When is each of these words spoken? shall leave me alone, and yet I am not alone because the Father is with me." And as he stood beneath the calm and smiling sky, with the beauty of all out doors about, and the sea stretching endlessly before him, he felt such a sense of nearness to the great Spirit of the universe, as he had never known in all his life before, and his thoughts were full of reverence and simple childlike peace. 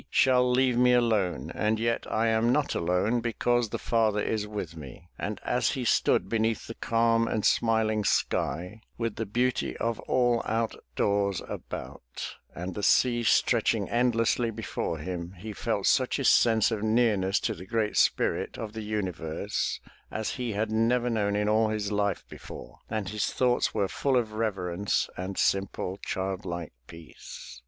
shall 0.09 0.49
leave 0.49 0.79
me 0.79 0.93
alone, 0.93 1.51
and 1.53 1.79
yet 1.79 2.11
I 2.11 2.25
am 2.27 2.51
not 2.51 2.73
alone 2.73 3.19
because 3.21 3.69
the 3.69 3.77
Father 3.77 4.19
is 4.19 4.47
with 4.47 4.75
me." 4.75 5.09
And 5.19 5.39
as 5.45 5.73
he 5.73 5.85
stood 5.85 6.27
beneath 6.27 6.65
the 6.65 6.73
calm 6.73 7.27
and 7.27 7.45
smiling 7.45 8.03
sky, 8.03 8.81
with 8.97 9.17
the 9.17 9.27
beauty 9.27 9.77
of 9.77 9.99
all 10.09 10.41
out 10.47 10.73
doors 10.95 11.43
about, 11.47 12.35
and 12.55 12.73
the 12.73 12.81
sea 12.81 13.21
stretching 13.21 13.91
endlessly 13.91 14.49
before 14.49 14.97
him, 14.97 15.33
he 15.33 15.53
felt 15.53 15.85
such 15.85 16.17
a 16.17 16.25
sense 16.25 16.71
of 16.71 16.81
nearness 16.81 17.39
to 17.41 17.53
the 17.53 17.67
great 17.67 17.95
Spirit 17.95 18.57
of 18.57 18.73
the 18.73 18.81
universe, 18.81 19.79
as 20.09 20.31
he 20.31 20.53
had 20.53 20.71
never 20.71 21.11
known 21.11 21.35
in 21.35 21.47
all 21.47 21.69
his 21.69 21.91
life 21.91 22.25
before, 22.27 22.79
and 22.89 23.09
his 23.09 23.31
thoughts 23.31 23.71
were 23.75 23.87
full 23.87 24.17
of 24.17 24.33
reverence 24.33 25.07
and 25.15 25.37
simple 25.37 25.97
childlike 26.03 26.73
peace. 26.87 27.59